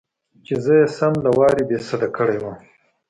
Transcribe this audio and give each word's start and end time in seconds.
چې 0.45 0.53
زه 0.63 0.73
يې 0.79 0.87
سم 0.97 1.13
له 1.25 1.31
وارې 1.37 1.63
بېسده 1.69 2.07
کړى 2.17 2.37
وم. 2.39 2.55